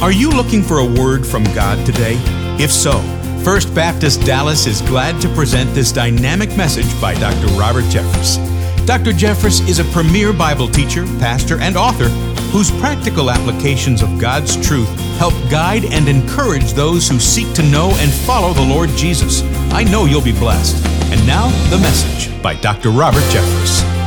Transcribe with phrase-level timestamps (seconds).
[0.00, 2.14] Are you looking for a word from God today?
[2.58, 3.02] If so,
[3.44, 7.48] First Baptist Dallas is glad to present this dynamic message by Dr.
[7.48, 8.38] Robert Jeffress.
[8.86, 9.10] Dr.
[9.10, 12.08] Jeffress is a premier Bible teacher, pastor, and author
[12.48, 17.90] whose practical applications of God's truth help guide and encourage those who seek to know
[17.96, 19.42] and follow the Lord Jesus.
[19.70, 20.82] I know you'll be blessed.
[21.12, 22.88] And now, the message by Dr.
[22.88, 23.99] Robert Jeffress.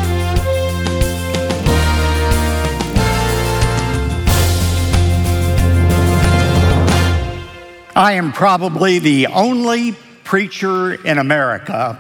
[7.96, 9.92] I am probably the only
[10.24, 12.00] preacher in America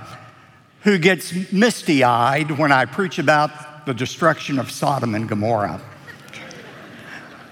[0.81, 5.79] who gets misty eyed when I preach about the destruction of Sodom and Gomorrah.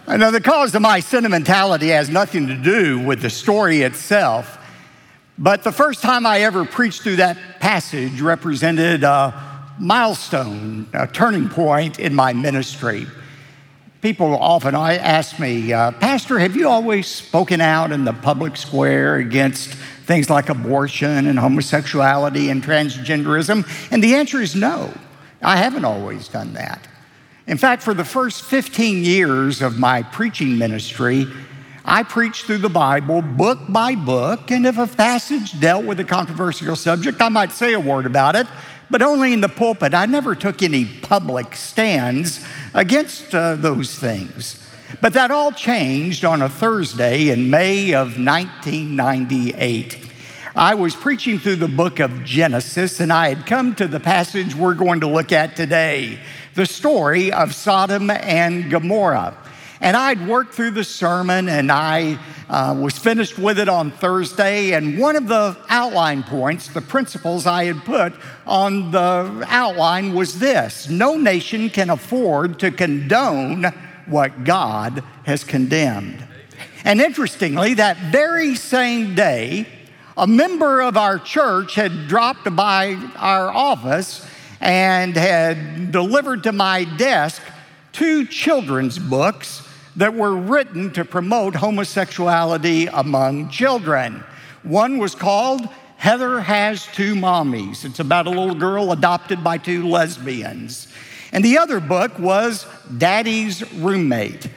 [0.08, 4.58] Now, the cause of my sentimentality has nothing to do with the story itself,
[5.38, 11.48] but the first time I ever preached through that passage represented a milestone, a turning
[11.48, 13.06] point in my ministry.
[14.02, 19.18] People often ask me, uh, Pastor, have you always spoken out in the public square
[19.18, 23.64] against things like abortion and homosexuality and transgenderism?
[23.92, 24.92] And the answer is no,
[25.44, 26.88] I haven't always done that.
[27.46, 31.28] In fact, for the first 15 years of my preaching ministry,
[31.86, 36.04] I preached through the Bible book by book, and if a passage dealt with a
[36.04, 38.48] controversial subject, I might say a word about it,
[38.92, 39.94] but only in the pulpit.
[39.94, 44.58] I never took any public stands against uh, those things.
[45.00, 49.98] But that all changed on a Thursday in May of 1998.
[50.54, 54.54] I was preaching through the book of Genesis, and I had come to the passage
[54.54, 56.20] we're going to look at today
[56.56, 59.38] the story of Sodom and Gomorrah.
[59.82, 64.74] And I'd worked through the sermon and I uh, was finished with it on Thursday.
[64.74, 68.14] And one of the outline points, the principles I had put
[68.46, 73.64] on the outline was this No nation can afford to condone
[74.06, 76.28] what God has condemned.
[76.84, 79.68] And interestingly, that very same day,
[80.16, 84.28] a member of our church had dropped by our office
[84.60, 87.42] and had delivered to my desk
[87.92, 89.61] two children's books
[89.96, 94.24] that were written to promote homosexuality among children.
[94.64, 97.86] One was called Heather Has Two Mommies.
[97.86, 100.88] It's about a little girl adopted by two lesbians.
[101.32, 102.66] And the other book was
[102.98, 104.50] Daddy's Roommate.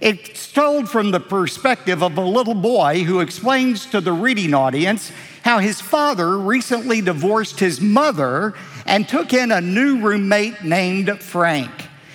[0.00, 5.12] It's told from the perspective of a little boy who explains to the reading audience
[5.42, 8.54] how his father recently divorced his mother
[8.86, 11.70] and took in a new roommate named Frank.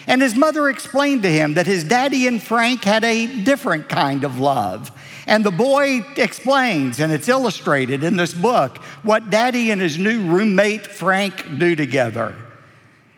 [0.07, 4.23] And his mother explained to him that his daddy and Frank had a different kind
[4.23, 4.91] of love.
[5.27, 10.27] And the boy explains, and it's illustrated in this book, what daddy and his new
[10.27, 12.35] roommate Frank do together.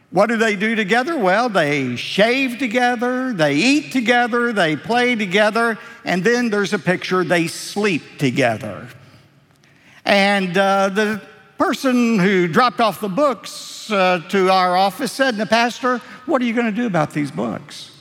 [0.10, 1.18] What do they do together?
[1.18, 7.26] Well, they shave together, they eat together, they play together, and then there's a picture
[7.26, 8.88] they sleep together.
[10.06, 11.22] And uh, the
[11.58, 16.46] person who dropped off the books uh, to our office said, "The pastor, what are
[16.46, 17.92] you going to do about these books?"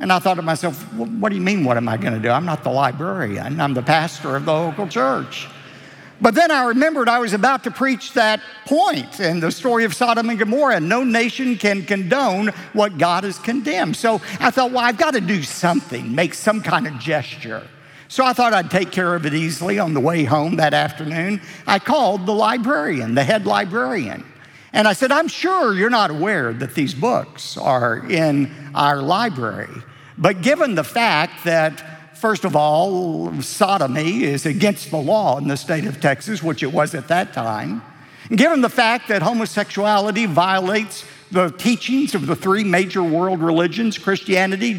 [0.00, 1.64] And I thought to myself, "What do you mean?
[1.64, 2.30] What am I going to do?
[2.30, 3.60] I'm not the librarian.
[3.60, 5.46] I'm the pastor of the local church."
[6.20, 9.92] But then I remembered I was about to preach that point in the story of
[9.92, 10.78] Sodom and Gomorrah.
[10.78, 13.96] No nation can condone what God has condemned.
[13.96, 17.66] So I thought, well, I've got to do something, make some kind of gesture.
[18.06, 21.40] So I thought I'd take care of it easily on the way home that afternoon.
[21.66, 24.24] I called the librarian, the head librarian.
[24.72, 29.82] And I said, I'm sure you're not aware that these books are in our library.
[30.16, 35.56] But given the fact that First of all, sodomy is against the law in the
[35.56, 37.82] state of Texas, which it was at that time.
[38.30, 44.72] given the fact that homosexuality violates the teachings of the three major world religions Christianity,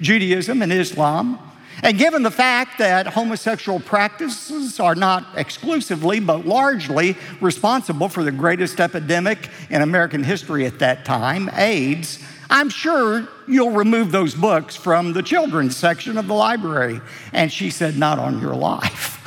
[0.00, 1.38] Judaism, and Islam,
[1.82, 8.32] and given the fact that homosexual practices are not exclusively, but largely responsible for the
[8.32, 12.18] greatest epidemic in American history at that time, AIDS,
[12.50, 17.00] I'm sure you'll remove those books from the children's section of the library.
[17.32, 19.18] And she said, Not on your life.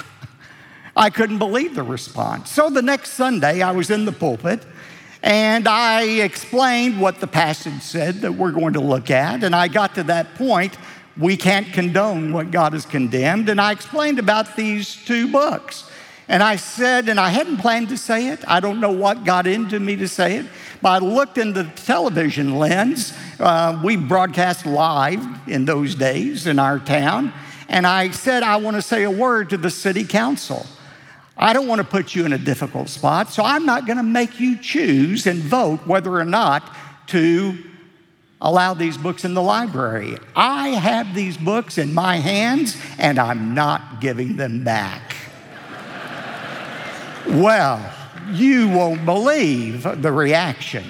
[0.95, 2.51] I couldn't believe the response.
[2.51, 4.63] So the next Sunday, I was in the pulpit
[5.23, 9.43] and I explained what the passage said that we're going to look at.
[9.43, 10.77] And I got to that point
[11.17, 13.49] we can't condone what God has condemned.
[13.49, 15.89] And I explained about these two books.
[16.27, 19.45] And I said, and I hadn't planned to say it, I don't know what got
[19.45, 20.45] into me to say it,
[20.81, 23.13] but I looked in the television lens.
[23.39, 27.33] Uh, we broadcast live in those days in our town.
[27.67, 30.65] And I said, I want to say a word to the city council.
[31.37, 34.03] I don't want to put you in a difficult spot, so I'm not going to
[34.03, 36.73] make you choose and vote whether or not
[37.07, 37.57] to
[38.43, 40.17] allow these books in the library.
[40.35, 45.15] I have these books in my hands and I'm not giving them back.
[47.27, 47.91] well,
[48.31, 50.83] you won't believe the reaction.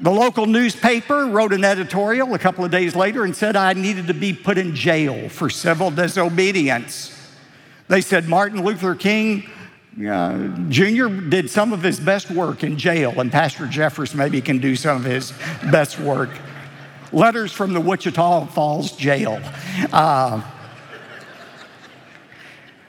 [0.00, 4.08] The local newspaper wrote an editorial a couple of days later and said I needed
[4.08, 7.14] to be put in jail for civil disobedience.
[7.86, 9.48] They said Martin Luther King
[10.06, 11.08] uh, Jr.
[11.08, 14.96] did some of his best work in jail, and Pastor Jeffress maybe can do some
[14.96, 15.32] of his
[15.72, 16.30] best work.
[17.12, 19.40] Letters from the Wichita Falls jail.
[19.92, 20.42] Uh,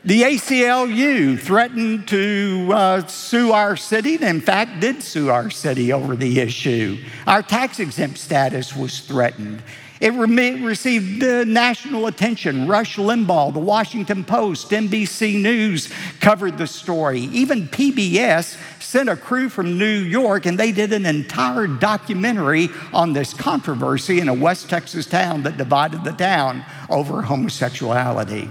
[0.06, 5.92] the ACLU threatened to uh, sue our city, and in fact, did sue our city
[5.92, 6.98] over the issue.
[7.28, 9.62] Our tax exempt status was threatened.
[10.00, 12.68] It re- received national attention.
[12.68, 15.90] Rush Limbaugh, the Washington Post, NBC News
[16.22, 17.22] covered the story.
[17.22, 23.12] Even PBS sent a crew from New York and they did an entire documentary on
[23.12, 28.50] this controversy in a West Texas town that divided the town over homosexuality.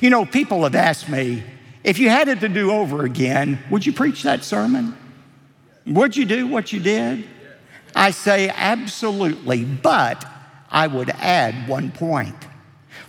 [0.00, 1.42] You know, people have asked me,
[1.82, 4.96] if you had it to do over again, would you preach that sermon?
[5.86, 7.28] Would you do what you did?
[7.94, 10.24] I say absolutely, but
[10.74, 12.34] I would add one point.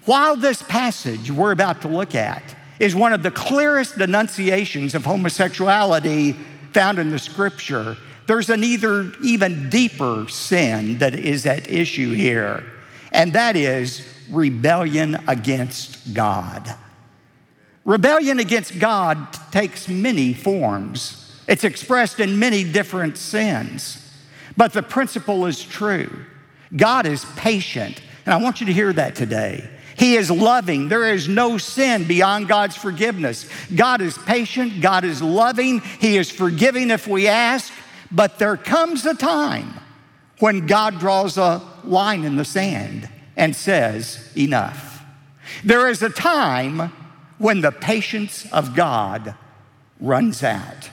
[0.05, 5.03] While this passage we're about to look at is one of the clearest denunciations of
[5.03, 6.33] homosexuality
[6.73, 7.97] found in the scripture,
[8.27, 12.63] there's an either even deeper sin that is at issue here,
[13.11, 16.69] and that is rebellion against God.
[17.83, 21.41] Rebellion against God takes many forms.
[21.47, 24.01] It's expressed in many different sins.
[24.55, 26.25] But the principle is true.
[26.75, 29.69] God is patient, and I want you to hear that today.
[29.97, 30.89] He is loving.
[30.89, 33.49] There is no sin beyond God's forgiveness.
[33.73, 34.81] God is patient.
[34.81, 35.79] God is loving.
[35.79, 37.71] He is forgiving if we ask.
[38.11, 39.73] But there comes a time
[40.39, 45.03] when God draws a line in the sand and says, Enough.
[45.63, 46.91] There is a time
[47.37, 49.35] when the patience of God
[49.99, 50.89] runs out.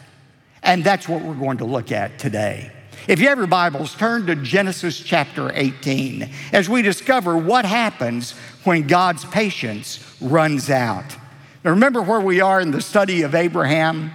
[0.62, 2.71] And that's what we're going to look at today.
[3.08, 8.31] If you have your Bibles, turn to Genesis chapter 18 as we discover what happens
[8.62, 11.16] when God's patience runs out.
[11.64, 14.12] Now, remember where we are in the study of Abraham?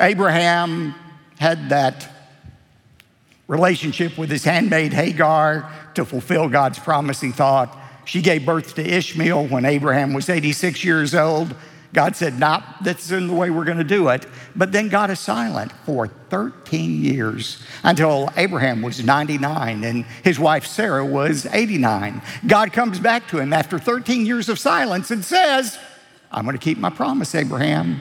[0.00, 0.96] Abraham
[1.38, 2.10] had that
[3.46, 7.78] relationship with his handmaid Hagar to fulfill God's promise, he thought.
[8.04, 11.54] She gave birth to Ishmael when Abraham was 86 years old.
[11.92, 14.26] God said, Not nah, that's in the way we're going to do it.
[14.56, 20.66] But then God is silent for 13 years until Abraham was 99 and his wife
[20.66, 22.22] Sarah was 89.
[22.46, 25.78] God comes back to him after 13 years of silence and says,
[26.30, 28.00] I'm going to keep my promise, Abraham.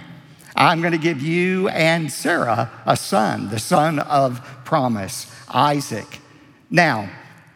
[0.55, 6.19] I'm going to give you and Sarah a son, the son of promise, Isaac.
[6.69, 7.09] Now,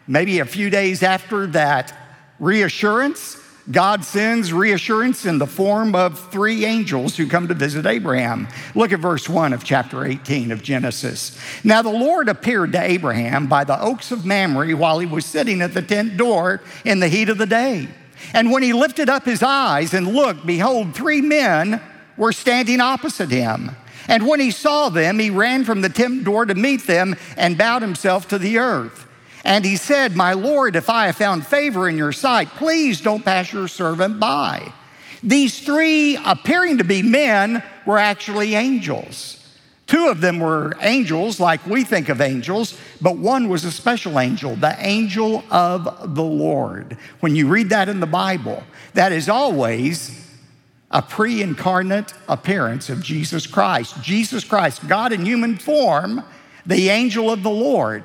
[0.06, 1.94] maybe a few days after that
[2.38, 3.35] reassurance,
[3.70, 8.46] God sends reassurance in the form of three angels who come to visit Abraham.
[8.76, 11.36] Look at verse 1 of chapter 18 of Genesis.
[11.64, 15.62] Now the Lord appeared to Abraham by the oaks of Mamre while he was sitting
[15.62, 17.88] at the tent door in the heat of the day.
[18.32, 21.80] And when he lifted up his eyes and looked, behold, three men
[22.16, 23.72] were standing opposite him.
[24.08, 27.58] And when he saw them, he ran from the tent door to meet them and
[27.58, 29.05] bowed himself to the earth.
[29.46, 33.24] And he said, My Lord, if I have found favor in your sight, please don't
[33.24, 34.72] pass your servant by.
[35.22, 39.40] These three, appearing to be men, were actually angels.
[39.86, 44.18] Two of them were angels, like we think of angels, but one was a special
[44.18, 46.98] angel, the angel of the Lord.
[47.20, 50.28] When you read that in the Bible, that is always
[50.90, 54.02] a pre incarnate appearance of Jesus Christ.
[54.02, 56.24] Jesus Christ, God in human form,
[56.66, 58.02] the angel of the Lord.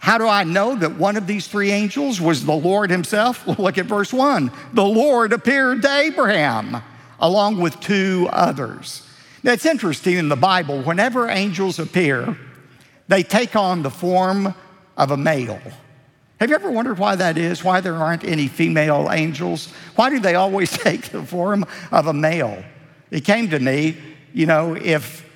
[0.00, 3.46] How do I know that one of these three angels was the Lord himself?
[3.58, 4.50] Look at verse 1.
[4.72, 6.82] The Lord appeared to Abraham
[7.20, 9.06] along with two others.
[9.44, 12.36] It's interesting in the Bible, whenever angels appear,
[13.08, 14.54] they take on the form
[14.96, 15.60] of a male.
[16.40, 17.62] Have you ever wondered why that is?
[17.62, 19.70] Why there aren't any female angels?
[19.96, 22.64] Why do they always take the form of a male?
[23.10, 23.98] It came to me,
[24.32, 25.28] you know, if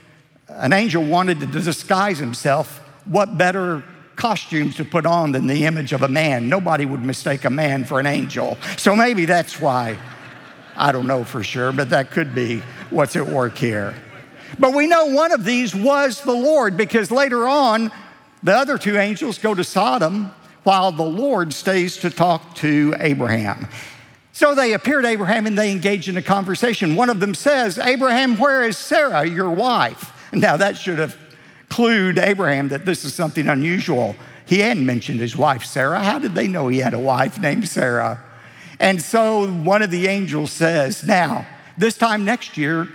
[0.48, 3.84] an angel wanted to disguise himself, what better
[4.16, 6.48] costumes to put on than the image of a man.
[6.48, 8.58] Nobody would mistake a man for an angel.
[8.76, 9.98] So maybe that's why.
[10.76, 13.94] I don't know for sure, but that could be what's at work here.
[14.58, 17.90] But we know one of these was the Lord because later on,
[18.42, 20.32] the other two angels go to Sodom
[20.64, 23.68] while the Lord stays to talk to Abraham.
[24.32, 26.96] So they appear to Abraham and they engage in a conversation.
[26.96, 30.10] One of them says, Abraham, where is Sarah, your wife?
[30.32, 31.16] Now that should have
[31.74, 34.14] clued Abraham that this is something unusual.
[34.46, 35.98] He hadn't mentioned his wife, Sarah.
[35.98, 38.22] How did they know he had a wife named Sarah?
[38.78, 41.44] And so one of the angels says, Now,
[41.76, 42.88] this time next year,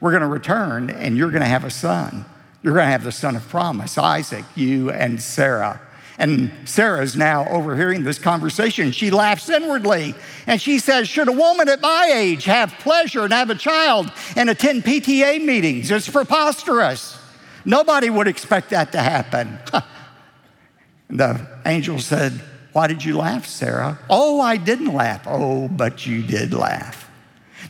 [0.00, 2.24] we're going to return and you're going to have a son.
[2.60, 5.80] You're going to have the son of promise, Isaac, you and Sarah.
[6.18, 8.90] And Sarah is now overhearing this conversation.
[8.90, 10.16] She laughs inwardly
[10.48, 14.10] and she says, Should a woman at my age have pleasure and have a child
[14.34, 15.88] and attend PTA meetings?
[15.88, 17.20] It's preposterous.
[17.64, 19.58] Nobody would expect that to happen.
[21.10, 22.32] the angel said,
[22.72, 23.98] Why did you laugh, Sarah?
[24.10, 25.22] Oh, I didn't laugh.
[25.26, 27.10] Oh, but you did laugh.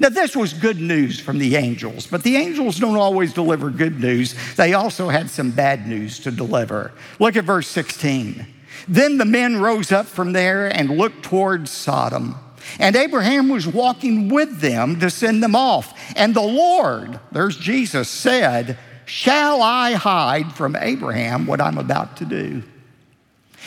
[0.00, 4.00] Now, this was good news from the angels, but the angels don't always deliver good
[4.00, 4.34] news.
[4.56, 6.92] They also had some bad news to deliver.
[7.20, 8.44] Look at verse 16.
[8.88, 12.36] Then the men rose up from there and looked towards Sodom.
[12.78, 15.94] And Abraham was walking with them to send them off.
[16.16, 22.24] And the Lord, there's Jesus, said, Shall I hide from Abraham what I'm about to
[22.24, 22.62] do?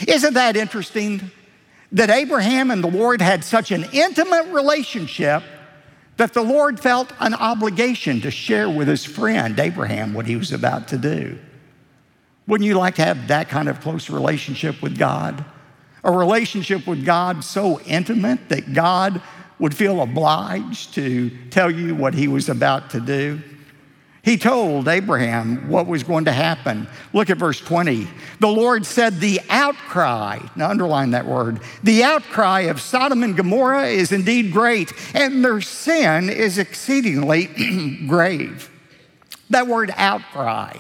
[0.08, 1.32] Isn't that interesting?
[1.92, 5.44] That Abraham and the Lord had such an intimate relationship
[6.18, 10.52] that the Lord felt an obligation to share with his friend Abraham what he was
[10.52, 11.38] about to do.
[12.48, 15.46] Wouldn't you like to have that kind of close relationship with God?
[16.04, 19.22] A relationship with God so intimate that God
[19.60, 23.42] would feel obliged to tell you what he was about to do?
[24.28, 26.86] He told Abraham what was going to happen.
[27.14, 28.10] Look at verse 20.
[28.42, 33.88] The Lord said, The outcry, now underline that word, the outcry of Sodom and Gomorrah
[33.88, 37.46] is indeed great, and their sin is exceedingly
[38.10, 38.70] grave.
[39.50, 40.76] That word outcry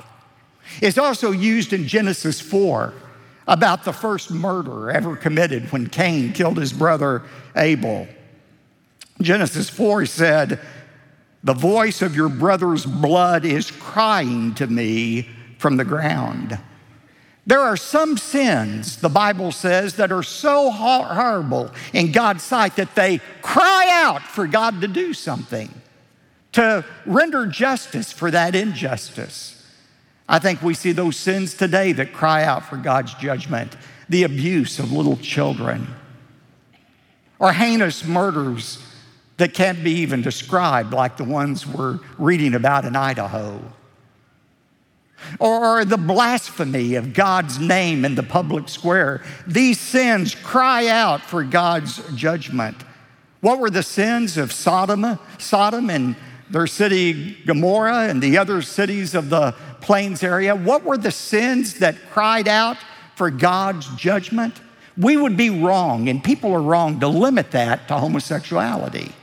[0.81, 2.93] is also used in Genesis 4
[3.47, 7.23] about the first murder ever committed when Cain killed his brother
[7.55, 8.09] Abel.
[9.21, 10.59] Genesis 4 said,
[11.44, 16.58] the voice of your brother's blood is crying to me from the ground.
[17.46, 22.94] There are some sins, the Bible says, that are so horrible in God's sight that
[22.96, 25.70] they cry out for God to do something,
[26.51, 29.65] to render justice for that injustice.
[30.27, 33.77] I think we see those sins today that cry out for God's judgment
[34.10, 35.88] the abuse of little children,
[37.39, 38.79] or heinous murders
[39.38, 43.62] that can't be even described, like the ones we're reading about in Idaho.
[45.39, 49.24] Or the blasphemy of God's name in the public square.
[49.46, 52.77] These sins cry out for God's judgment.
[53.41, 56.15] What were the sins of Sodom, Sodom and
[56.50, 60.56] their city Gomorrah and the other cities of the plains area?
[60.56, 62.77] What were the sins that cried out
[63.15, 64.60] for God's judgment?
[64.98, 69.13] We would be wrong, and people are wrong to limit that to homosexuality.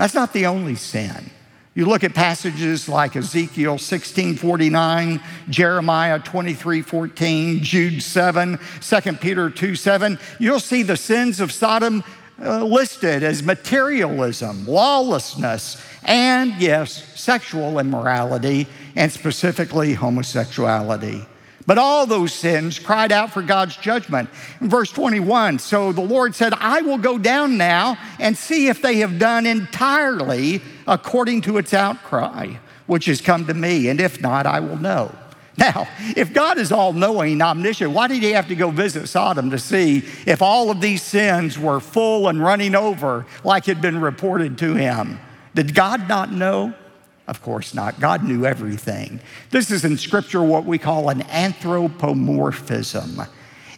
[0.00, 1.30] That's not the only sin.
[1.74, 10.18] You look at passages like Ezekiel 16:49, Jeremiah 23:14, Jude 7, 2 Peter 2 7,
[10.38, 12.02] you'll see the sins of Sodom
[12.42, 21.26] uh, listed as materialism, lawlessness, and yes, sexual immorality, and specifically homosexuality.
[21.70, 24.28] But all those sins cried out for God's judgment.
[24.60, 28.82] In verse 21, so the Lord said, I will go down now and see if
[28.82, 32.54] they have done entirely according to its outcry,
[32.88, 35.14] which has come to me, and if not, I will know.
[35.56, 35.86] Now,
[36.16, 39.58] if God is all knowing, omniscient, why did he have to go visit Sodom to
[39.60, 44.58] see if all of these sins were full and running over like had been reported
[44.58, 45.20] to him?
[45.54, 46.74] Did God not know?
[47.30, 48.00] Of course not.
[48.00, 49.20] God knew everything.
[49.50, 53.22] This is in Scripture what we call an anthropomorphism.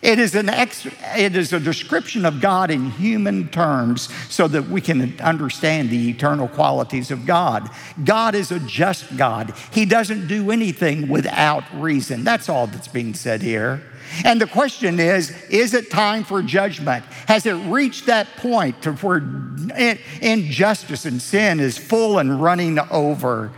[0.01, 4.71] It is, an ex, it is a description of God in human terms so that
[4.71, 7.69] we can understand the eternal qualities of God.
[8.03, 9.53] God is a just God.
[9.71, 12.25] He doesn't do anything without reason.
[12.25, 13.83] That's all that's being said here.
[14.25, 17.05] And the question is is it time for judgment?
[17.27, 19.23] Has it reached that point to where
[20.21, 23.53] injustice and sin is full and running over?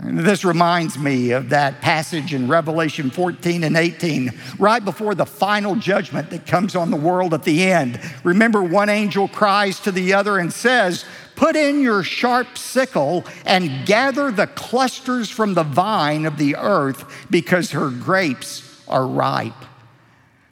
[0.00, 5.74] This reminds me of that passage in Revelation 14 and 18, right before the final
[5.74, 8.00] judgment that comes on the world at the end.
[8.22, 11.04] Remember, one angel cries to the other and says,
[11.34, 17.26] Put in your sharp sickle and gather the clusters from the vine of the earth
[17.28, 19.52] because her grapes are ripe.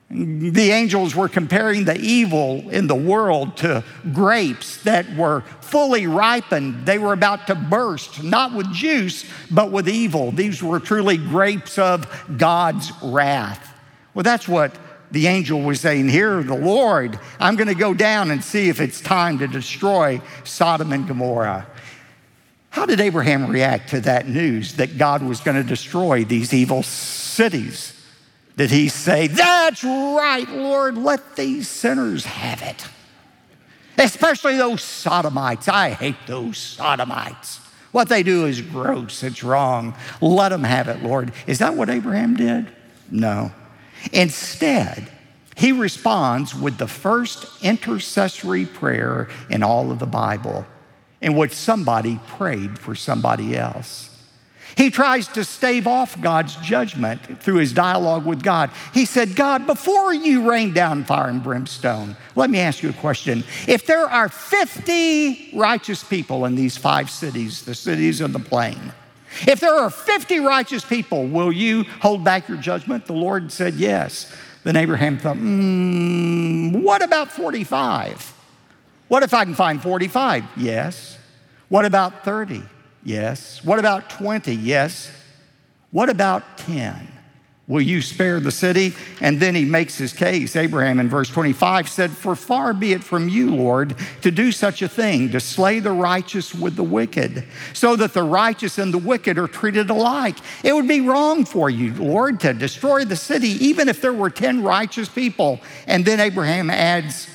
[0.08, 3.82] The angels were comparing the evil in the world to
[4.12, 6.86] grapes that were fully ripened.
[6.86, 10.30] They were about to burst, not with juice, but with evil.
[10.30, 13.74] These were truly grapes of God's wrath.
[14.14, 14.78] Well, that's what
[15.10, 16.40] the angel was saying here.
[16.40, 20.92] The Lord, I'm going to go down and see if it's time to destroy Sodom
[20.92, 21.66] and Gomorrah.
[22.70, 26.84] How did Abraham react to that news that God was going to destroy these evil
[26.84, 27.95] cities?
[28.56, 32.86] Did he say, That's right, Lord, let these sinners have it.
[33.98, 35.68] Especially those sodomites.
[35.68, 37.60] I hate those sodomites.
[37.92, 39.94] What they do is gross, it's wrong.
[40.20, 41.32] Let them have it, Lord.
[41.46, 42.68] Is that what Abraham did?
[43.10, 43.52] No.
[44.12, 45.10] Instead,
[45.56, 50.66] he responds with the first intercessory prayer in all of the Bible,
[51.22, 54.15] in which somebody prayed for somebody else.
[54.76, 58.70] He tries to stave off God's judgment through his dialogue with God.
[58.92, 62.92] He said, God, before you rain down fire and brimstone, let me ask you a
[62.92, 63.42] question.
[63.66, 68.92] If there are 50 righteous people in these five cities, the cities of the plain,
[69.46, 73.06] if there are 50 righteous people, will you hold back your judgment?
[73.06, 74.34] The Lord said, Yes.
[74.62, 78.34] Then Abraham thought, mm, What about 45?
[79.08, 80.44] What if I can find 45?
[80.56, 81.16] Yes.
[81.68, 82.62] What about 30?
[83.06, 83.64] Yes.
[83.64, 84.52] What about 20?
[84.52, 85.12] Yes.
[85.92, 87.06] What about 10?
[87.68, 88.94] Will you spare the city?
[89.20, 90.56] And then he makes his case.
[90.56, 94.82] Abraham in verse 25 said, For far be it from you, Lord, to do such
[94.82, 97.44] a thing, to slay the righteous with the wicked,
[97.74, 100.38] so that the righteous and the wicked are treated alike.
[100.64, 104.30] It would be wrong for you, Lord, to destroy the city, even if there were
[104.30, 105.60] 10 righteous people.
[105.86, 107.28] And then Abraham adds,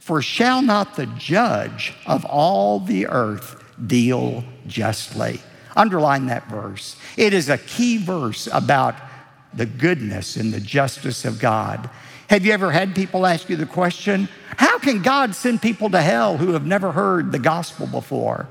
[0.00, 5.40] For shall not the judge of all the earth deal justly?
[5.76, 6.96] Underline that verse.
[7.16, 8.94] It is a key verse about
[9.54, 11.90] the goodness and the justice of God.
[12.28, 16.00] Have you ever had people ask you the question, how can God send people to
[16.00, 18.48] hell who have never heard the gospel before?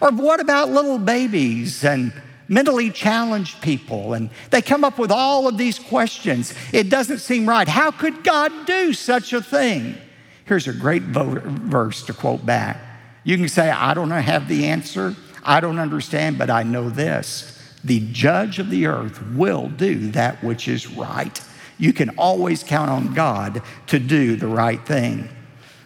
[0.00, 2.12] Or what about little babies and
[2.48, 4.14] mentally challenged people?
[4.14, 6.54] And they come up with all of these questions.
[6.72, 7.66] It doesn't seem right.
[7.66, 9.96] How could God do such a thing?
[10.44, 12.80] Here's a great verse to quote back.
[13.24, 17.52] You can say, I don't have the answer, I don't understand, but I know this
[17.84, 21.40] the judge of the earth will do that which is right.
[21.78, 25.28] You can always count on God to do the right thing.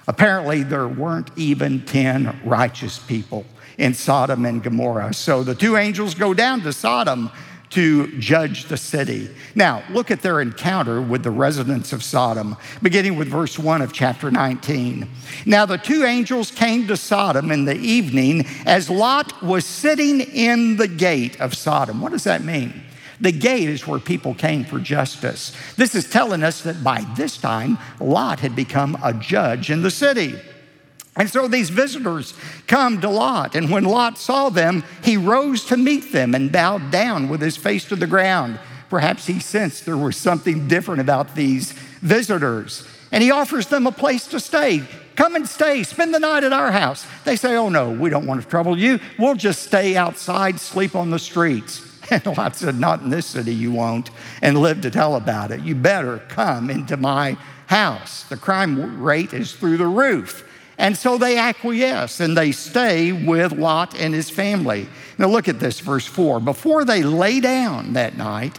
[0.08, 3.44] Apparently, there weren't even 10 righteous people
[3.76, 5.12] in Sodom and Gomorrah.
[5.12, 7.30] So the two angels go down to Sodom
[7.70, 9.30] to judge the city.
[9.54, 13.92] Now, look at their encounter with the residents of Sodom, beginning with verse 1 of
[13.92, 15.08] chapter 19.
[15.46, 20.76] Now, the two angels came to Sodom in the evening as Lot was sitting in
[20.76, 22.00] the gate of Sodom.
[22.00, 22.82] What does that mean?
[23.20, 25.54] The gate is where people came for justice.
[25.76, 29.90] This is telling us that by this time, Lot had become a judge in the
[29.90, 30.40] city.
[31.20, 32.32] And so these visitors
[32.66, 36.90] come to Lot, and when Lot saw them, he rose to meet them and bowed
[36.90, 38.58] down with his face to the ground.
[38.88, 42.88] Perhaps he sensed there was something different about these visitors.
[43.12, 44.82] And he offers them a place to stay.
[45.14, 47.06] Come and stay, spend the night at our house.
[47.26, 48.98] They say, Oh, no, we don't want to trouble you.
[49.18, 51.86] We'll just stay outside, sleep on the streets.
[52.10, 54.08] And Lot said, Not in this city, you won't,
[54.40, 55.60] and live to tell about it.
[55.60, 58.24] You better come into my house.
[58.24, 60.46] The crime rate is through the roof.
[60.80, 64.88] And so they acquiesce and they stay with Lot and his family.
[65.18, 66.40] Now look at this, verse 4.
[66.40, 68.58] Before they lay down that night,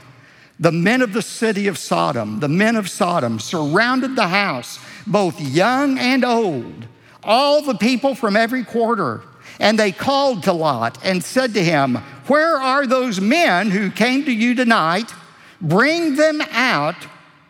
[0.60, 5.42] the men of the city of Sodom, the men of Sodom, surrounded the house, both
[5.42, 6.86] young and old,
[7.24, 9.24] all the people from every quarter.
[9.60, 11.96] And they called to Lot and said to him,
[12.28, 15.12] Where are those men who came to you tonight?
[15.60, 17.08] Bring them out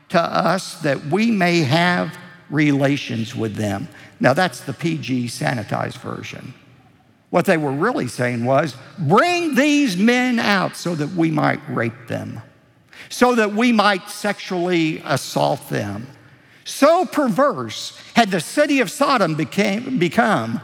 [0.10, 2.18] to us that we may have
[2.52, 3.88] relations with them.
[4.20, 6.54] Now, that's the PG sanitized version.
[7.32, 12.08] What they were really saying was bring these men out so that we might rape
[12.08, 12.42] them,
[13.10, 16.08] so that we might sexually assault them.
[16.66, 20.62] So perverse had the city of Sodom became, become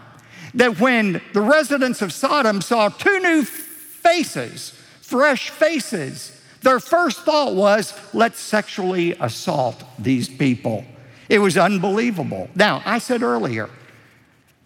[0.53, 7.55] that when the residents of Sodom saw two new faces, fresh faces, their first thought
[7.55, 10.83] was, let's sexually assault these people.
[11.29, 12.49] It was unbelievable.
[12.55, 13.69] Now, I said earlier,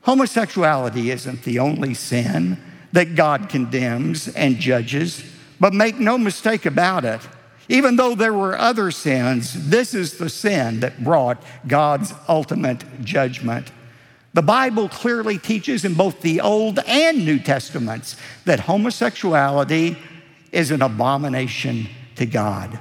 [0.01, 2.57] homosexuality isn't the only sin
[2.91, 5.23] that God condemns and judges,
[5.59, 7.21] but make no mistake about it.
[7.69, 13.71] Even though there were other sins, this is the sin that brought God's ultimate judgment.
[14.33, 19.97] The Bible clearly teaches in both the Old and New Testaments that homosexuality
[20.51, 22.79] is an abomination to God.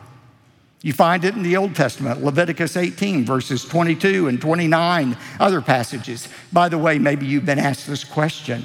[0.82, 6.28] You find it in the Old Testament, Leviticus 18, verses 22 and 29, other passages.
[6.52, 8.64] By the way, maybe you've been asked this question.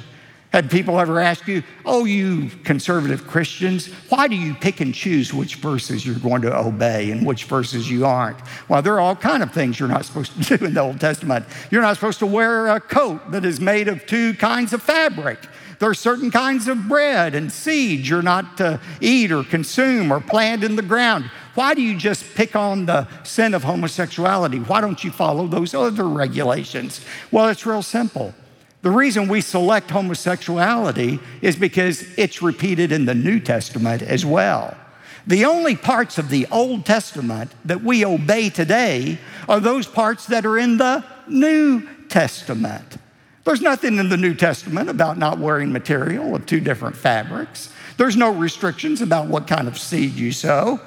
[0.53, 5.33] Had people ever asked you, oh, you conservative Christians, why do you pick and choose
[5.33, 8.37] which verses you're going to obey and which verses you aren't?
[8.69, 11.01] Well, there are all kind of things you're not supposed to do in the Old
[11.01, 11.45] Testament.
[11.69, 15.39] You're not supposed to wear a coat that is made of two kinds of fabric.
[15.79, 20.21] There are certain kinds of bread and seeds you're not to eat or consume or
[20.21, 21.29] plant in the ground.
[21.55, 24.59] Why do you just pick on the sin of homosexuality?
[24.59, 27.01] Why don't you follow those other regulations?
[27.31, 28.33] Well, it's real simple.
[28.81, 34.77] The reason we select homosexuality is because it's repeated in the New Testament as well.
[35.25, 39.17] The only parts of the Old Testament that we obey today
[39.49, 42.97] are those parts that are in the New Testament.
[43.43, 47.71] There's nothing in the New Testament about not wearing material of two different fabrics.
[47.97, 50.79] There's no restrictions about what kind of seed you sow.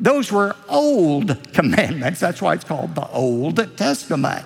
[0.00, 2.20] Those were old commandments.
[2.20, 4.44] That's why it's called the Old Testament.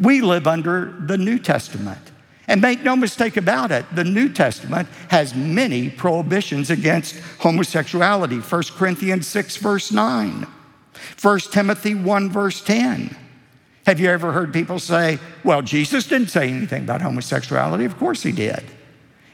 [0.00, 2.00] We live under the New Testament.
[2.46, 8.38] And make no mistake about it, the New Testament has many prohibitions against homosexuality.
[8.38, 10.46] 1 Corinthians 6, verse 9,
[11.20, 13.16] 1 Timothy 1, verse 10.
[13.86, 17.84] Have you ever heard people say, well, Jesus didn't say anything about homosexuality?
[17.84, 18.62] Of course he did.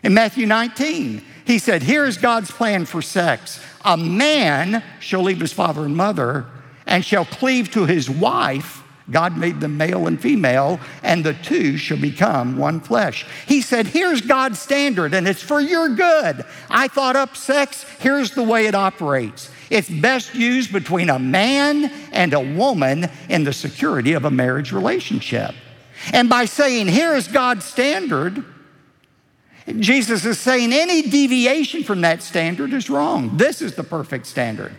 [0.03, 3.61] In Matthew 19, he said, Here's God's plan for sex.
[3.85, 6.47] A man shall leave his father and mother
[6.87, 11.77] and shall cleave to his wife God made them male and female, and the two
[11.77, 13.27] shall become one flesh.
[13.47, 16.45] He said, Here's God's standard, and it's for your good.
[16.69, 19.51] I thought up sex, here's the way it operates.
[19.69, 24.73] It's best used between a man and a woman in the security of a marriage
[24.73, 25.55] relationship.
[26.13, 28.45] And by saying, Here's God's standard,
[29.79, 33.37] Jesus is saying any deviation from that standard is wrong.
[33.37, 34.75] This is the perfect standard.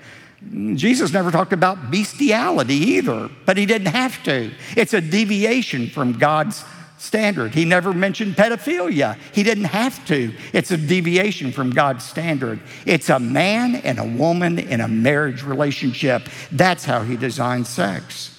[0.76, 4.52] Jesus never talked about bestiality either, but he didn't have to.
[4.76, 6.64] It's a deviation from God's
[6.98, 7.54] standard.
[7.54, 9.18] He never mentioned pedophilia.
[9.34, 10.34] He didn't have to.
[10.54, 12.60] It's a deviation from God's standard.
[12.86, 16.30] It's a man and a woman in a marriage relationship.
[16.52, 18.31] That's how he designed sex.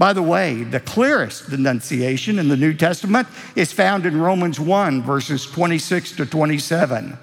[0.00, 5.02] By the way, the clearest denunciation in the New Testament is found in Romans 1,
[5.02, 7.18] verses 26 to 27.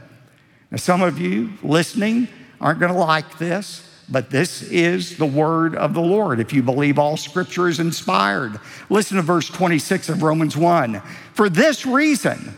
[0.70, 2.28] Now, some of you listening
[2.62, 3.84] aren't going to like this.
[4.10, 8.60] But this is the word of the Lord if you believe all scripture is inspired.
[8.92, 11.02] Listen to verse 26 of Romans 1.
[11.34, 12.56] For this reason,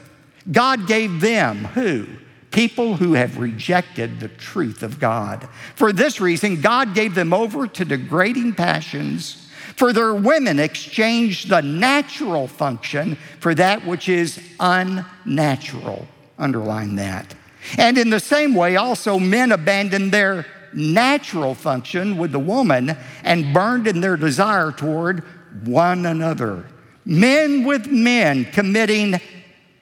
[0.52, 2.08] God gave them who?
[2.52, 5.48] People who have rejected the truth of God.
[5.76, 9.46] For this reason, God gave them over to degrading passions.
[9.80, 16.06] For their women exchanged the natural function for that which is unnatural.
[16.38, 17.34] Underline that.
[17.78, 23.54] And in the same way, also men abandoned their natural function with the woman and
[23.54, 25.24] burned in their desire toward
[25.64, 26.66] one another.
[27.06, 29.22] Men with men committing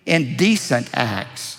[0.06, 1.58] indecent acts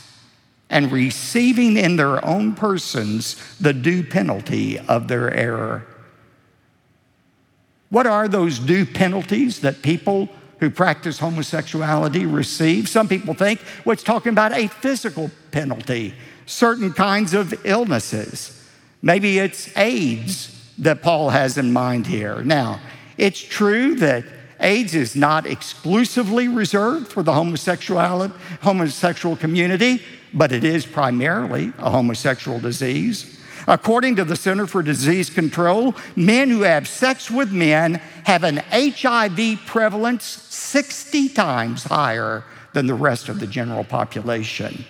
[0.71, 5.85] and receiving in their own persons the due penalty of their error.
[7.91, 10.29] What are those due penalties that people
[10.61, 12.89] who practice homosexuality receive?
[12.89, 16.15] Some people think, well, talking about a physical penalty,
[16.47, 18.55] certain kinds of illnesses.
[19.01, 22.43] Maybe it's AIDS that Paul has in mind here.
[22.43, 22.81] Now,
[23.17, 24.25] it's true that
[24.61, 28.29] AIDS is not exclusively reserved for the homosexual,
[28.61, 30.03] homosexual community,
[30.35, 33.38] but it is primarily a homosexual disease.
[33.69, 38.63] According to the Center for Disease Control, men who have sex with men have an
[38.73, 44.87] HIV prevalence 60 times higher than the rest of the general population.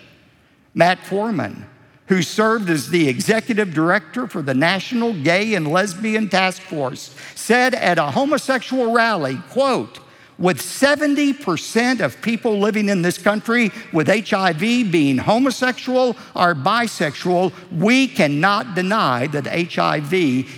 [0.73, 1.65] Matt Foreman,
[2.07, 7.75] who served as the executive director for the National Gay and Lesbian Task Force, said
[7.75, 9.99] at a homosexual rally, quote,
[10.39, 18.07] with 70% of people living in this country with HIV being homosexual or bisexual, we
[18.07, 20.13] cannot deny that HIV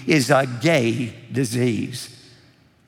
[0.07, 2.15] is a gay disease.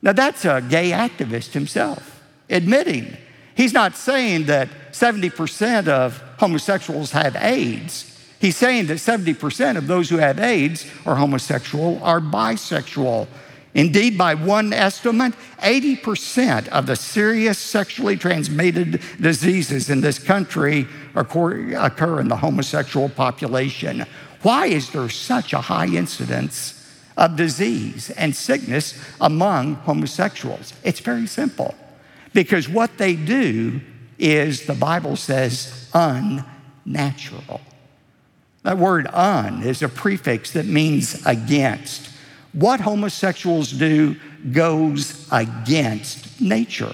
[0.04, 3.18] Now, that's a gay activist himself admitting.
[3.56, 8.10] He's not saying that 70% of homosexuals have AIDS.
[8.40, 13.28] He's saying that 70% of those who have AIDS are homosexual or bisexual.
[13.76, 22.20] Indeed, by one estimate, 80% of the serious sexually transmitted diseases in this country occur
[22.20, 24.06] in the homosexual population.
[24.44, 26.80] Why is there such a high incidence
[27.18, 30.74] of disease and sickness among homosexuals?
[30.84, 31.74] It's very simple.
[32.34, 33.82] Because what they do
[34.20, 37.62] is, the Bible says, unnatural.
[38.62, 42.10] That word un is a prefix that means against.
[42.54, 44.16] What homosexuals do
[44.52, 46.94] goes against nature.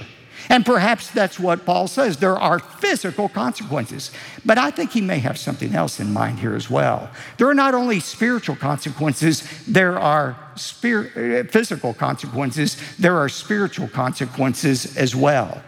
[0.52, 2.17] And perhaps that's what Paul says.
[2.17, 4.10] There are physical consequences.
[4.43, 7.12] But I think he may have something else in mind here as well.
[7.38, 15.15] There are not only spiritual consequences, there are physical consequences, there are spiritual consequences as
[15.15, 15.62] well.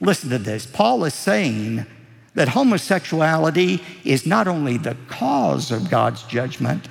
[0.00, 0.64] Listen to this.
[0.64, 1.84] Paul is saying
[2.34, 6.88] that homosexuality is not only the cause of God's judgment,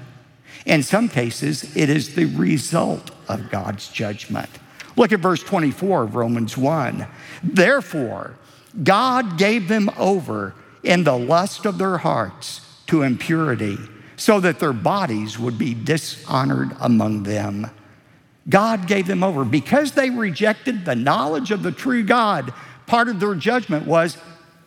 [0.66, 4.50] In some cases, it is the result of God's judgment.
[4.96, 7.08] Look at verse 24 of Romans 1.
[7.44, 8.36] Therefore,
[8.84, 13.78] God gave them over in the lust of their hearts to impurity,
[14.18, 17.70] so that their bodies would be dishonored among them.
[18.50, 19.46] God gave them over.
[19.46, 22.54] Because they rejected the knowledge of the true God,
[22.86, 24.18] part of their judgment was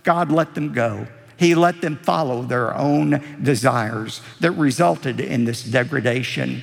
[0.02, 1.06] God let them go.
[1.44, 6.62] He let them follow their own desires that resulted in this degradation.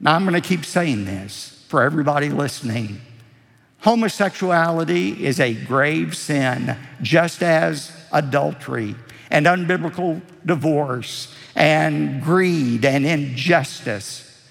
[0.00, 3.00] Now, I'm going to keep saying this for everybody listening.
[3.82, 8.96] Homosexuality is a grave sin, just as adultery
[9.30, 14.50] and unbiblical divorce and greed and injustice.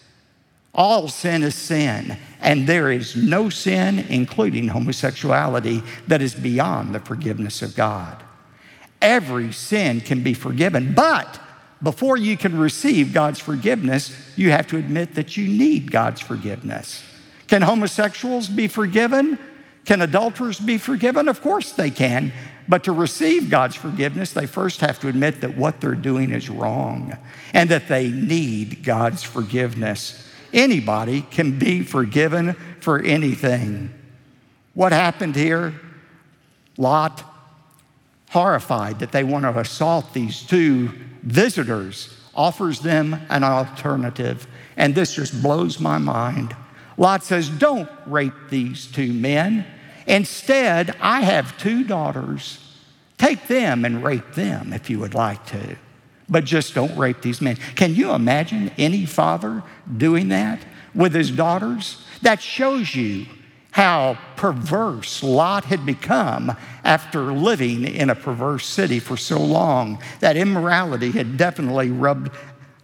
[0.74, 7.02] All sin is sin, and there is no sin, including homosexuality, that is beyond the
[7.02, 8.24] forgiveness of God.
[9.02, 11.40] Every sin can be forgiven, but
[11.82, 17.04] before you can receive God's forgiveness, you have to admit that you need God's forgiveness.
[17.48, 19.40] Can homosexuals be forgiven?
[19.86, 21.28] Can adulterers be forgiven?
[21.28, 22.32] Of course they can.
[22.68, 26.50] But to receive God's forgiveness, they first have to admit that what they're doing is
[26.50, 27.18] wrong
[27.54, 30.30] and that they need God's forgiveness.
[30.54, 33.94] Anybody can be forgiven for anything.
[34.74, 35.74] What happened here?
[36.78, 37.24] Lot,
[38.32, 40.92] horrified that they want to assault these two
[41.24, 44.48] visitors, offers them an alternative.
[44.76, 46.56] And this just blows my mind.
[46.98, 49.66] Lot says, Don't rape these two men.
[50.08, 52.58] Instead, I have two daughters.
[53.18, 55.78] Take them and rape them if you would like to
[56.32, 57.58] but just don't rape these men.
[57.76, 59.62] Can you imagine any father
[59.98, 60.62] doing that
[60.96, 62.04] with his daughters?
[62.22, 63.26] That shows you
[63.72, 70.02] how perverse Lot had become after living in a perverse city for so long.
[70.20, 72.32] That immorality had definitely rubbed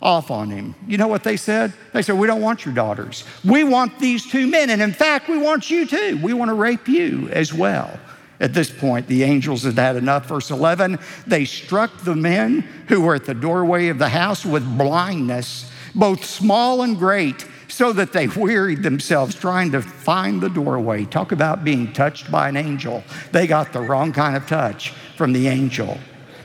[0.01, 0.75] off on him.
[0.87, 1.73] You know what they said?
[1.93, 3.25] They said, We don't want your daughters.
[3.43, 4.69] We want these two men.
[4.69, 6.19] And in fact, we want you too.
[6.23, 7.99] We want to rape you as well.
[8.39, 10.27] At this point, the angels had had enough.
[10.27, 14.77] Verse 11, they struck the men who were at the doorway of the house with
[14.77, 21.05] blindness, both small and great, so that they wearied themselves trying to find the doorway.
[21.05, 23.03] Talk about being touched by an angel.
[23.31, 25.97] They got the wrong kind of touch from the angel.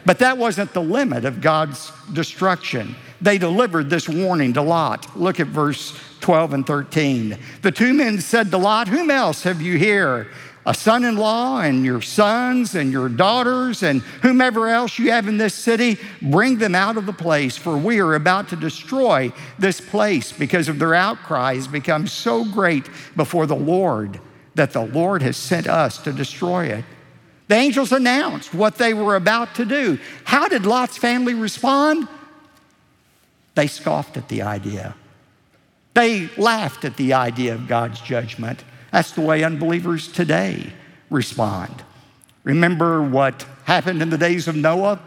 [0.04, 2.96] But that wasn't the limit of God's destruction.
[3.20, 5.16] They delivered this warning to Lot.
[5.16, 7.38] Look at verse 12 and 13.
[7.62, 10.28] The two men said to Lot, Whom else have you here?
[10.64, 15.26] A son in law and your sons and your daughters and whomever else you have
[15.26, 19.32] in this city, bring them out of the place, for we are about to destroy
[19.58, 24.20] this place because of their outcry has become so great before the Lord
[24.54, 26.84] that the Lord has sent us to destroy it.
[27.48, 29.98] The angels announced what they were about to do.
[30.24, 32.06] How did Lot's family respond?
[33.54, 34.94] They scoffed at the idea.
[35.94, 38.64] They laughed at the idea of God's judgment.
[38.92, 40.72] That's the way unbelievers today
[41.10, 41.82] respond.
[42.44, 45.00] Remember what happened in the days of Noah?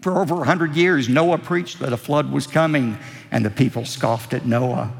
[0.00, 2.98] For over 100 years, Noah preached that a flood was coming,
[3.30, 4.92] and the people scoffed at Noah.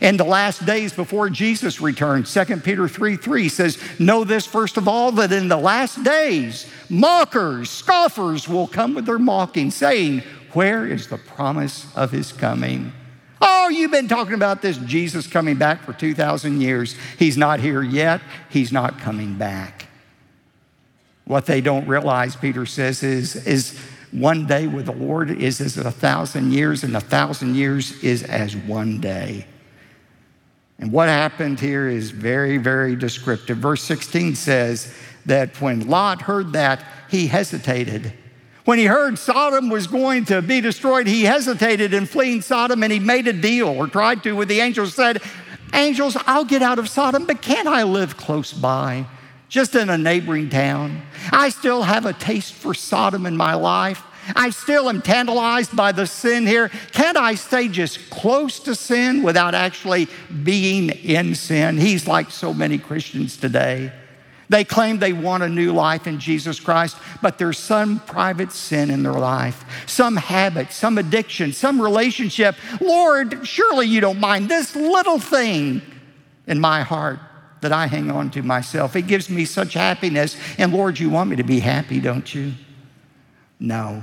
[0.00, 4.76] In the last days before Jesus returned, 2 Peter 3 3 says, Know this first
[4.76, 10.22] of all, that in the last days, mockers, scoffers will come with their mocking, saying,
[10.52, 12.92] Where is the promise of his coming?
[13.40, 16.94] Oh, you've been talking about this Jesus coming back for 2,000 years.
[17.18, 19.86] He's not here yet, he's not coming back.
[21.24, 23.78] What they don't realize, Peter says, is, is
[24.10, 28.22] one day with the Lord is as a thousand years, and a thousand years is
[28.24, 29.46] as one day.
[30.80, 33.58] And what happened here is very, very descriptive.
[33.58, 34.92] Verse 16 says
[35.26, 38.12] that when Lot heard that, he hesitated.
[38.64, 42.92] When he heard Sodom was going to be destroyed, he hesitated in fleeing Sodom and
[42.92, 45.22] he made a deal or tried to with the angels, said,
[45.72, 49.06] Angels, I'll get out of Sodom, but can't I live close by,
[49.48, 51.02] just in a neighboring town?
[51.30, 54.02] I still have a taste for Sodom in my life.
[54.36, 56.68] I still am tantalized by the sin here.
[56.92, 60.08] Can't I stay just close to sin without actually
[60.42, 61.78] being in sin?
[61.78, 63.92] He's like so many Christians today.
[64.50, 68.90] They claim they want a new life in Jesus Christ, but there's some private sin
[68.90, 72.56] in their life, some habit, some addiction, some relationship.
[72.80, 75.82] Lord, surely you don't mind this little thing
[76.48, 77.20] in my heart
[77.60, 78.96] that I hang on to myself.
[78.96, 80.36] It gives me such happiness.
[80.58, 82.52] And Lord, you want me to be happy, don't you?
[83.60, 84.02] No.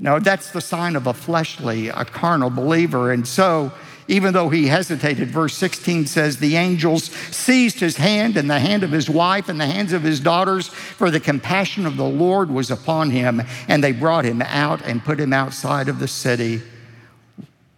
[0.00, 3.12] No, that's the sign of a fleshly, a carnal believer.
[3.12, 3.70] And so,
[4.08, 5.28] even though he hesitated.
[5.30, 9.60] Verse 16 says, The angels seized his hand and the hand of his wife and
[9.60, 13.82] the hands of his daughters, for the compassion of the Lord was upon him, and
[13.82, 16.62] they brought him out and put him outside of the city.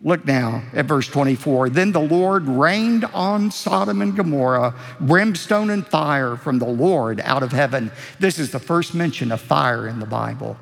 [0.01, 1.71] Look now at verse 24.
[1.71, 7.43] Then the Lord rained on Sodom and Gomorrah brimstone and fire from the Lord out
[7.43, 7.91] of heaven.
[8.21, 10.57] This is the first mention of fire in the Bible,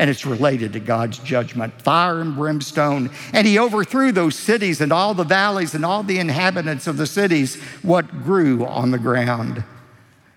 [0.00, 3.10] and it's related to God's judgment fire and brimstone.
[3.34, 7.06] And he overthrew those cities and all the valleys and all the inhabitants of the
[7.06, 9.62] cities, what grew on the ground.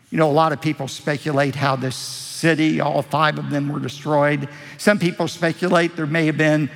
[0.09, 3.79] You know, a lot of people speculate how this city, all five of them were
[3.79, 4.49] destroyed.
[4.77, 6.69] Some people speculate there may have been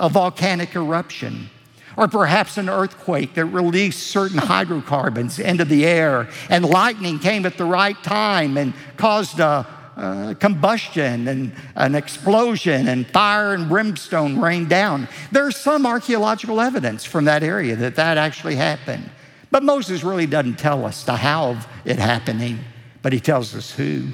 [0.00, 1.48] a volcanic eruption,
[1.96, 7.56] or perhaps an earthquake that released certain hydrocarbons into the air, and lightning came at
[7.56, 9.64] the right time and caused a,
[9.96, 15.08] a combustion and an explosion, and fire and brimstone rained down.
[15.30, 19.10] There's some archaeological evidence from that area that that actually happened.
[19.50, 22.60] But Moses really doesn't tell us the how of it happening,
[23.02, 24.08] but he tells us who.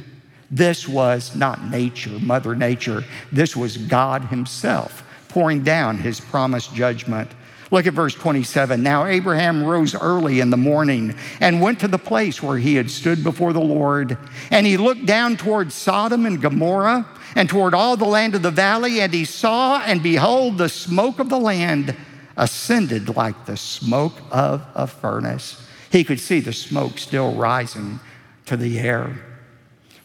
[0.50, 3.04] This was not nature, Mother Nature.
[3.30, 7.30] This was God Himself pouring down his promised judgment.
[7.70, 8.82] Look at verse 27.
[8.82, 12.90] Now Abraham rose early in the morning and went to the place where he had
[12.90, 14.16] stood before the Lord.
[14.50, 18.50] And he looked down toward Sodom and Gomorrah and toward all the land of the
[18.50, 21.94] valley, and he saw, and behold, the smoke of the land
[22.36, 25.62] ascended like the smoke of a furnace.
[25.90, 28.00] He could see the smoke still rising
[28.46, 29.22] to the air.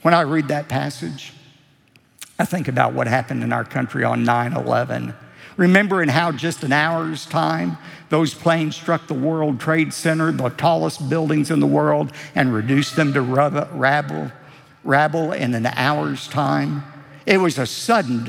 [0.02, 1.34] When I read that passage,
[2.38, 5.14] I think about what happened in our country on 9 11.
[5.58, 7.78] Remember in how just an hour's time
[8.10, 12.96] those planes struck the World Trade Center, the tallest buildings in the world, and reduced
[12.96, 14.32] them to rabble,
[14.84, 16.84] rabble in an hour's time?
[17.26, 18.26] It was a sudden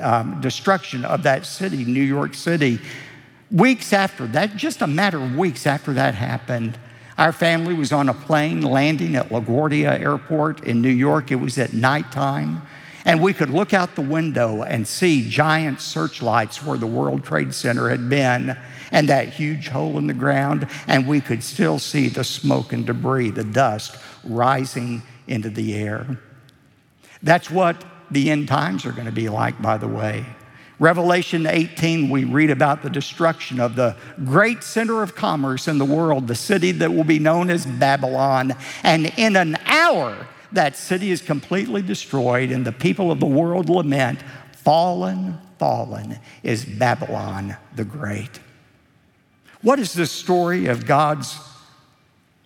[0.00, 2.80] um, destruction of that city, New York City.
[3.50, 6.78] Weeks after that, just a matter of weeks after that happened,
[7.18, 11.30] our family was on a plane landing at LaGuardia Airport in New York.
[11.30, 12.62] It was at nighttime.
[13.04, 17.54] And we could look out the window and see giant searchlights where the World Trade
[17.54, 18.56] Center had been
[18.92, 20.68] and that huge hole in the ground.
[20.86, 26.18] And we could still see the smoke and debris, the dust rising into the air.
[27.22, 30.26] That's what the end times are going to be like, by the way.
[30.78, 35.84] Revelation 18, we read about the destruction of the great center of commerce in the
[35.84, 38.54] world, the city that will be known as Babylon.
[38.82, 43.68] And in an hour, that city is completely destroyed, and the people of the world
[43.68, 44.20] lament,
[44.52, 48.40] Fallen, fallen is Babylon the Great.
[49.62, 51.38] What does the story of God's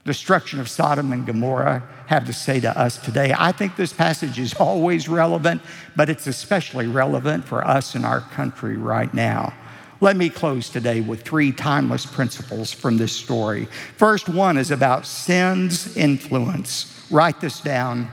[0.05, 3.35] destruction of Sodom and Gomorrah have to say to us today?
[3.37, 5.63] I think this passage is always relevant,
[5.97, 9.53] but it's especially relevant for us in our country right now.
[10.01, 13.67] Let me close today with three timeless principles from this story.
[13.97, 17.07] First one is about sin's influence.
[17.11, 18.11] Write this down.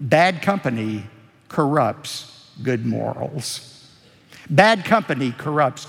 [0.00, 1.04] Bad company
[1.48, 3.86] corrupts good morals.
[4.48, 5.86] Bad company corrupts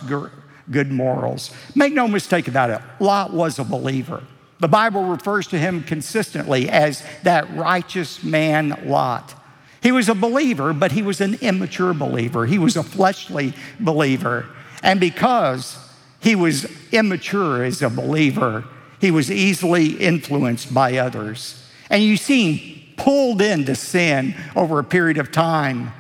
[0.72, 1.52] good morals.
[1.76, 4.24] Make no mistake about it, Lot was a believer.
[4.60, 9.36] The Bible refers to him consistently as that righteous man, Lot.
[9.82, 12.46] He was a believer, but he was an immature believer.
[12.46, 14.48] He was a fleshly believer.
[14.84, 15.78] And because
[16.20, 18.66] he was immature as a believer,
[19.00, 21.66] he was easily influenced by others.
[21.90, 25.92] And you see him pulled into sin over a period of time.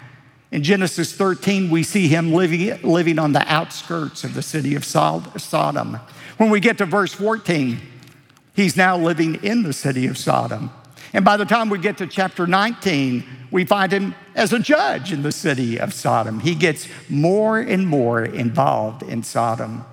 [0.52, 4.84] In Genesis 13, we see him living, living on the outskirts of the city of
[4.84, 6.00] Sodom.
[6.38, 7.80] When we get to verse 14,
[8.60, 10.70] He's now living in the city of Sodom.
[11.14, 15.12] And by the time we get to chapter 19, we find him as a judge
[15.12, 16.40] in the city of Sodom.
[16.40, 19.86] He gets more and more involved in Sodom.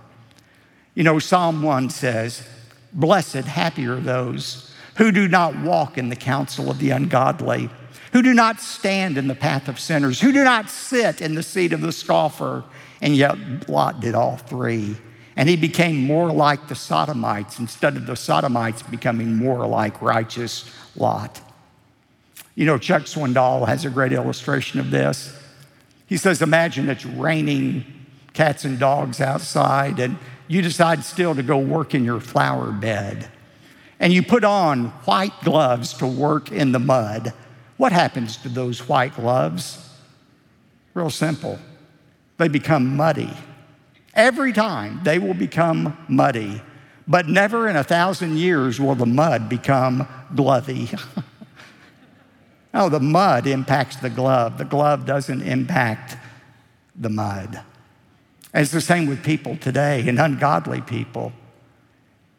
[0.95, 2.47] You know, Psalm 1 says,
[2.93, 7.71] Blessed, happy are those who do not walk in the counsel of the ungodly,
[8.13, 11.43] who do not stand in the path of sinners, who do not sit in the
[11.43, 12.65] seat of the scoffer.
[13.03, 14.97] And yet, Lot did all three.
[15.37, 20.71] And he became more like the Sodomites instead of the Sodomites becoming more like righteous
[20.97, 21.43] Lot.
[22.55, 25.39] You know, Chuck Swindoll has a great illustration of this.
[26.07, 27.85] He says, Imagine it's raining
[28.33, 30.17] cats and dogs outside, and
[30.49, 33.29] you decide still to go work in your flower bed.
[34.01, 37.35] And you put on white gloves to work in the mud.
[37.77, 39.91] What happens to those white gloves?
[40.95, 41.59] Real simple.
[42.39, 43.33] They become muddy.
[44.17, 46.63] Every time they will become muddy,
[47.07, 50.91] but never in a thousand years will the mud become glovey.
[50.95, 51.25] no,
[52.87, 54.57] oh, the mud impacts the glove.
[54.57, 56.17] The glove doesn't impact
[56.97, 57.61] the mud.
[58.53, 61.33] And it's the same with people today and ungodly people.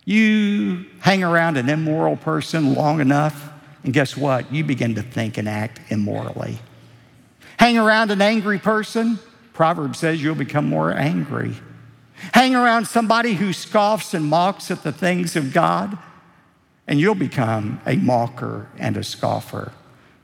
[0.03, 3.51] You hang around an immoral person long enough,
[3.83, 4.51] and guess what?
[4.51, 6.57] You begin to think and act immorally.
[7.59, 9.19] Hang around an angry person,
[9.57, 11.55] Proverbs says you'll become more angry.
[12.31, 15.97] Hang around somebody who scoffs and mocks at the things of God,
[16.85, 19.71] and you'll become a mocker and a scoffer.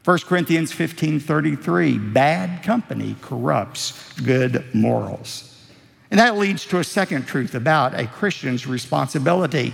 [0.06, 5.60] 1 Corinthians 15 33, bad company corrupts good morals.
[6.12, 9.74] And that leads to a second truth about a Christian's responsibility.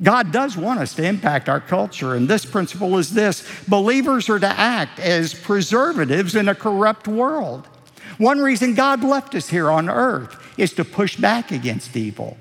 [0.00, 4.38] God does want us to impact our culture, and this principle is this believers are
[4.38, 7.68] to act as preservatives in a corrupt world.
[8.18, 12.36] One reason God left us here on earth is to push back against evil.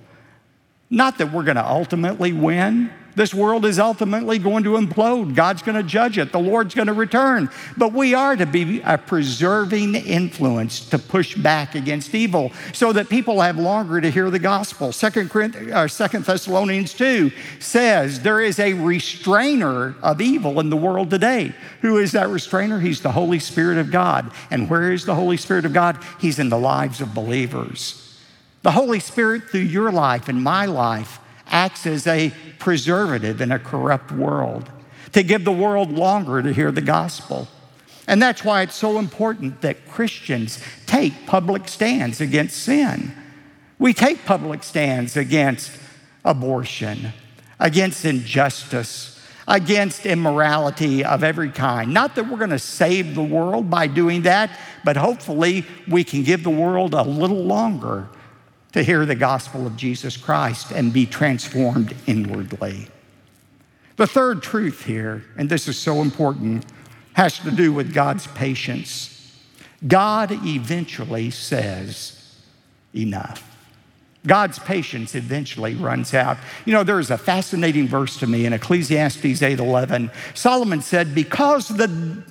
[0.90, 5.36] Not that we're going to ultimately win, this world is ultimately going to implode.
[5.36, 6.32] God's going to judge it.
[6.32, 7.50] The Lord's going to return.
[7.78, 13.10] But we are to be a preserving influence to push back against evil so that
[13.10, 14.92] people have longer to hear the gospel.
[14.92, 15.32] Second,
[15.88, 21.54] Second Thessalonians 2 says there is a restrainer of evil in the world today.
[21.82, 22.80] Who is that restrainer?
[22.80, 24.32] He's the Holy Spirit of God.
[24.52, 25.98] And where is the Holy Spirit of God?
[26.20, 28.02] He's in the lives of believers.
[28.62, 33.60] The Holy Spirit, through your life and my life, acts as a preservative in a
[33.60, 34.70] corrupt world,
[35.12, 37.48] to give the world longer to hear the gospel.
[38.08, 43.14] And that's why it's so important that Christians take public stands against sin.
[43.80, 45.72] We take public stands against
[46.24, 47.14] abortion,
[47.60, 49.12] against injustice,
[49.48, 51.94] against immorality of every kind.
[51.94, 54.50] Not that we're going to save the world by doing that,
[54.84, 58.08] but hopefully we can give the world a little longer
[58.76, 62.90] to hear the gospel of Jesus Christ and be transformed inwardly.
[63.96, 66.66] The third truth here, and this is so important,
[67.14, 69.40] has to do with God's patience.
[69.88, 72.38] God eventually says,
[72.94, 73.50] enough.
[74.28, 76.36] God's patience eventually runs out.
[76.66, 80.12] You know, there's a fascinating verse to me in Ecclesiastes 8:11.
[80.34, 82.26] Solomon said, "Because the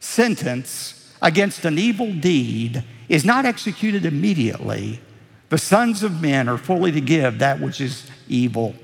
[0.00, 5.00] sentence against an evil deed is not executed immediately,
[5.48, 8.74] the sons of men are fully to give that which is evil.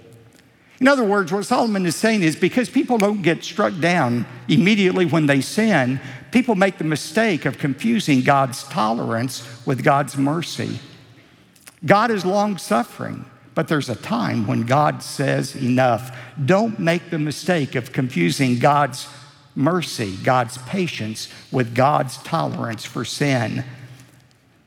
[0.80, 5.06] In other words, what Solomon is saying is because people don't get struck down immediately
[5.06, 6.00] when they sin,
[6.32, 10.80] people make the mistake of confusing God's tolerance with God's mercy.
[11.84, 16.16] God is long suffering, but there's a time when God says enough.
[16.44, 19.06] Don't make the mistake of confusing God's
[19.54, 23.64] mercy, God's patience, with God's tolerance for sin.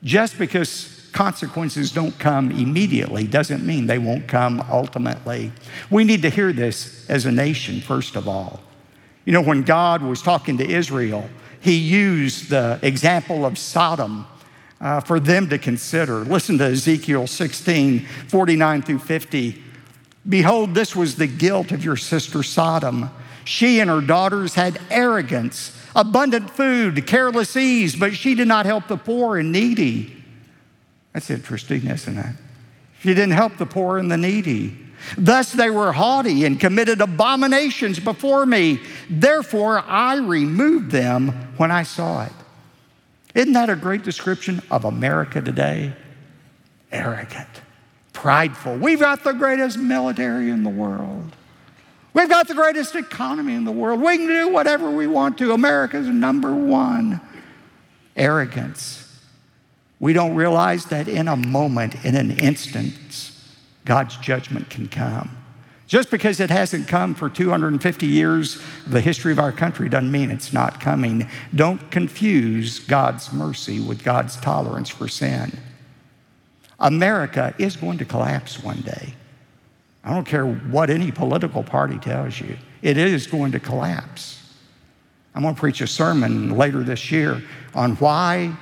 [0.02, 5.50] Just because consequences don't come immediately doesn't mean they won't come ultimately.
[5.90, 8.60] We need to hear this as a nation, first of all.
[9.24, 11.30] You know, when God was talking to Israel,
[11.62, 14.28] he used the example of Sodom
[14.82, 16.20] uh, for them to consider.
[16.26, 19.64] Listen to Ezekiel 16 49 through 50.
[20.28, 23.10] Behold, this was the guilt of your sister Sodom.
[23.46, 28.90] She and her daughters had arrogance, abundant food, careless ease, but she did not help
[28.90, 30.15] the poor and needy.
[31.16, 32.36] That's interesting, isn't it?
[33.00, 34.78] She didn't help the poor and the needy.
[35.18, 38.82] Thus they were haughty and committed abominations before me.
[39.10, 42.34] Therefore I removed them when I saw it.
[43.34, 45.94] Isn't that a great description of America today?
[46.92, 47.48] Arrogant,
[48.12, 48.76] prideful.
[48.76, 51.34] We've got the greatest military in the world.
[52.14, 54.02] We've got the greatest economy in the world.
[54.02, 55.54] We can do whatever we want to.
[55.54, 57.22] America's number one.
[58.18, 59.05] Arrogance.
[60.00, 63.32] We don't realize that in a moment, in an instance,
[63.86, 65.38] God's judgment can come.
[65.88, 70.32] Just because it hasn't come for 250 years, the history of our country doesn't mean
[70.32, 71.30] it's not coming.
[71.54, 75.52] Don't confuse God's mercy with God's tolerance for sin.
[76.80, 79.14] America is going to collapse one day.
[80.04, 84.42] I don't care what any political party tells you, it is going to collapse.
[85.34, 87.42] I'm going to preach a sermon later this year
[87.74, 88.56] on why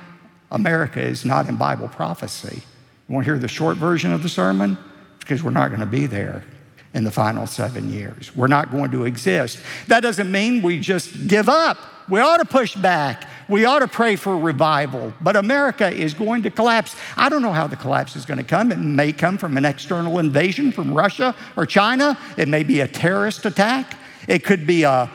[0.54, 2.62] America is not in Bible prophecy.
[3.08, 4.78] You want to hear the short version of the sermon?
[5.18, 6.44] Because we're not going to be there
[6.94, 8.34] in the final seven years.
[8.34, 9.58] We're not going to exist.
[9.88, 11.76] That doesn't mean we just give up.
[12.08, 13.28] We ought to push back.
[13.48, 15.12] We ought to pray for revival.
[15.20, 16.94] But America is going to collapse.
[17.16, 18.70] I don't know how the collapse is going to come.
[18.70, 22.16] It may come from an external invasion from Russia or China.
[22.36, 23.98] It may be a terrorist attack.
[24.28, 25.10] It could be a,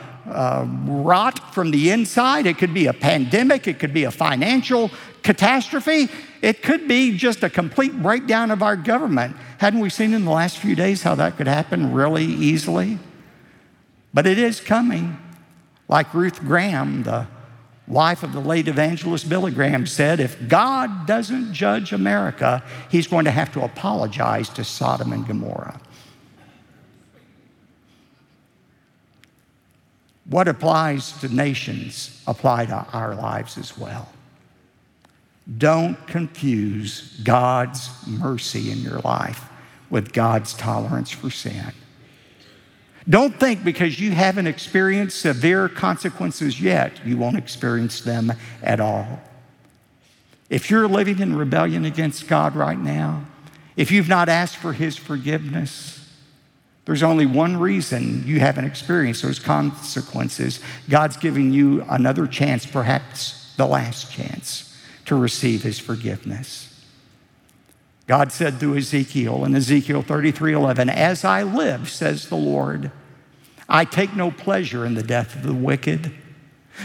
[0.86, 2.46] rot from the inside.
[2.46, 3.66] It could be a pandemic.
[3.66, 4.90] It could be a financial
[5.22, 6.08] catastrophe.
[6.42, 9.36] It could be just a complete breakdown of our government.
[9.58, 12.98] Hadn't we seen in the last few days how that could happen really easily?
[14.12, 15.18] But it is coming.
[15.88, 17.26] Like Ruth Graham, the
[17.88, 23.24] wife of the late evangelist Billy Graham, said if God doesn't judge America, he's going
[23.24, 25.80] to have to apologize to Sodom and Gomorrah.
[30.26, 34.08] What applies to nations apply to our lives as well.
[35.58, 39.44] Don't confuse God's mercy in your life
[39.88, 41.72] with God's tolerance for sin.
[43.08, 48.32] Don't think because you haven't experienced severe consequences yet, you won't experience them
[48.62, 49.20] at all.
[50.48, 53.24] If you're living in rebellion against God right now,
[53.76, 55.96] if you've not asked for His forgiveness,
[56.84, 60.60] there's only one reason you haven't experienced those consequences.
[60.88, 64.69] God's giving you another chance, perhaps the last chance,
[65.10, 66.68] to receive His forgiveness.
[68.06, 72.92] God said through Ezekiel in Ezekiel 33 11, As I live, says the Lord,
[73.68, 76.12] I take no pleasure in the death of the wicked,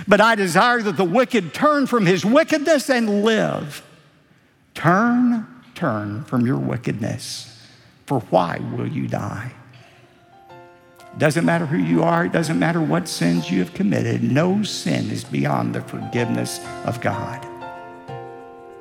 [0.07, 3.85] but I desire that the wicked turn from his wickedness and live.
[4.73, 5.45] Turn,
[5.75, 7.63] turn from your wickedness,
[8.07, 9.51] for why will you die?
[11.19, 14.23] Doesn't matter who you are, it doesn't matter what sins you have committed.
[14.23, 17.54] No sin is beyond the forgiveness of God.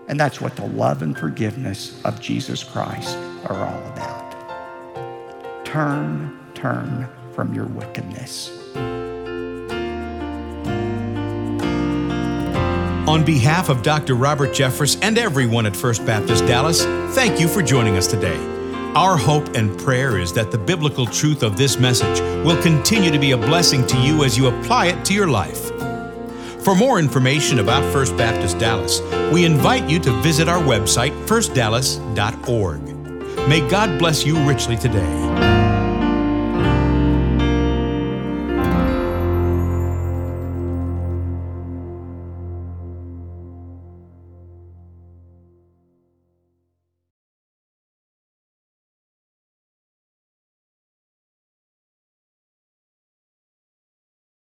[0.09, 5.65] And that's what the love and forgiveness of Jesus Christ are all about.
[5.65, 8.51] Turn, turn from your wickedness.
[13.07, 14.15] On behalf of Dr.
[14.15, 16.85] Robert Jeffress and everyone at First Baptist Dallas,
[17.15, 18.39] thank you for joining us today.
[18.95, 23.19] Our hope and prayer is that the biblical truth of this message will continue to
[23.19, 25.74] be a blessing to you as you apply it to your life.
[26.65, 32.81] For more information about First Baptist Dallas, we invite you to visit our website, firstdallas.org.
[33.47, 35.64] May God bless you richly today.